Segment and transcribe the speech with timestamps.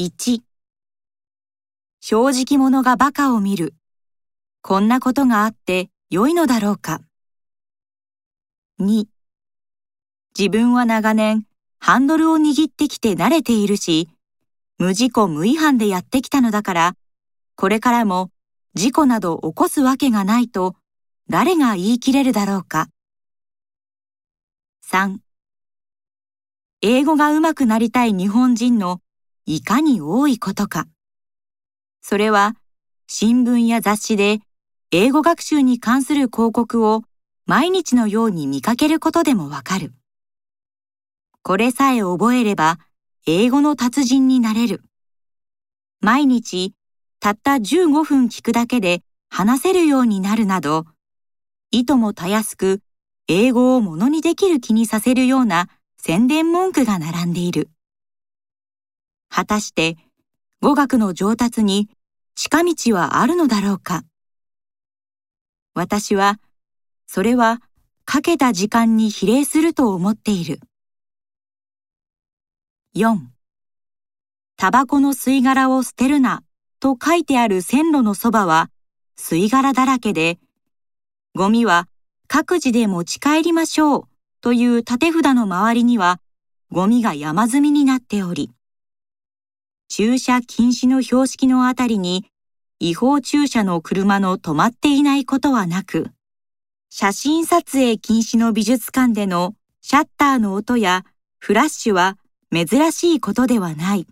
[0.00, 0.42] 1
[1.98, 3.74] 正直者が馬鹿を見る。
[4.62, 7.00] こんなことがあって良いのだろうか。
[8.78, 9.06] 2
[10.38, 11.46] 自分は長年
[11.80, 14.08] ハンドルを握ってきて慣れているし、
[14.78, 16.94] 無事故無違反でやってきたのだから、
[17.56, 18.30] これからも
[18.74, 20.76] 事故など起こすわけがないと
[21.28, 22.86] 誰が言い切れるだろうか。
[24.86, 25.18] 3
[26.82, 29.00] 英語が上手くなりたい日本人の
[29.50, 30.86] いかに多いことか。
[32.02, 32.54] それは
[33.06, 34.40] 新聞や雑誌で
[34.90, 37.04] 英語学習に関する広告を
[37.46, 39.94] 毎日のように見かけることでもわかる。
[41.42, 42.78] これさえ覚えれば
[43.26, 44.82] 英語の達人になれる。
[46.02, 46.74] 毎日
[47.18, 50.84] たった15分聞くだけで話せるようになるなど、
[51.70, 52.82] いともたやすく
[53.28, 57.70] 英語をものにできる気にさせるような宣伝文句が並んでいる。
[59.28, 59.96] 果たして
[60.60, 61.88] 語学の上達に
[62.34, 64.04] 近道はあるのだろうか？
[65.74, 66.38] 私は
[67.06, 67.60] それは
[68.04, 70.60] かけた時間に比例すると思っている。
[72.96, 73.18] 4
[74.56, 76.42] タバコの吸い殻を捨てるな
[76.80, 78.70] と書いてある線路のそばは
[79.16, 80.38] 吸い殻だらけで、
[81.34, 81.86] ゴミは
[82.26, 84.08] 各自で持ち帰りましょう
[84.40, 86.20] という縦札の周りには
[86.70, 88.50] ゴミが山積みになっており、
[90.00, 92.24] 駐車禁止の標識のあたりに
[92.78, 96.12] 違法駐車の車の止まっていないことはなく、
[96.88, 101.04] 写真撮影禁止の美術館でのシャッターの音や
[101.40, 102.16] フラッシュは
[102.52, 104.06] 珍しいことではない。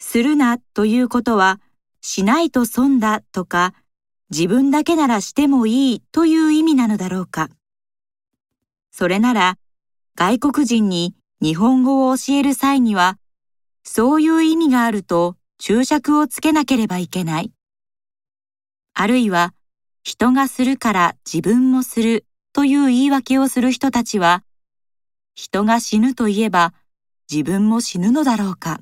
[0.00, 1.60] するなということは、
[2.00, 3.72] しないと損だとか、
[4.30, 7.50] 自分だけならしてもいいという意味なのだろうか。
[8.90, 9.58] それなら、
[10.16, 13.16] 外国人に日本語を教える際には、
[13.88, 17.52] そういう意味があると注釈をつけなければいけない。
[18.92, 19.54] あるいは、
[20.02, 24.42] 人がするから自分もするという言い訳をする人たちは、
[25.34, 26.74] 人が死ぬといえば
[27.30, 28.80] 自分も死ぬのだろうか。